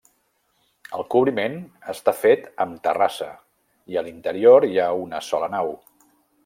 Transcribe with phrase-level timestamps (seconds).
[0.99, 1.57] El cobriment
[1.93, 3.29] està fet amb terrassa
[3.93, 5.77] i a l'interior hi ha una sola nau.